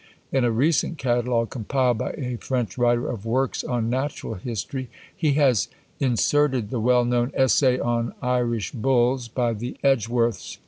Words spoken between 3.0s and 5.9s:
of Works on Natural History, he has